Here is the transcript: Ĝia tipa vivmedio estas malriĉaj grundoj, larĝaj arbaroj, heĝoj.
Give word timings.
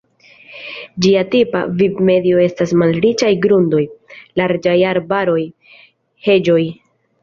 Ĝia 1.05 1.21
tipa 1.35 1.61
vivmedio 1.83 2.41
estas 2.47 2.75
malriĉaj 2.85 3.31
grundoj, 3.47 3.85
larĝaj 4.43 4.77
arbaroj, 4.97 5.41
heĝoj. 6.31 6.63